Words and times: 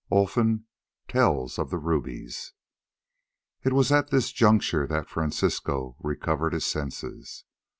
OLFAN 0.09 0.65
TELLS 1.07 1.59
OF 1.59 1.69
THE 1.69 1.77
RUBIES 1.77 2.53
It 3.63 3.71
was 3.71 3.91
at 3.91 4.09
this 4.09 4.31
juncture 4.31 4.87
that 4.87 5.07
Francisco 5.07 5.95
recovered 5.99 6.53
his 6.53 6.65
senses. 6.65 7.43